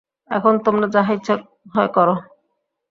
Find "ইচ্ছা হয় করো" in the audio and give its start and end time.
1.13-2.15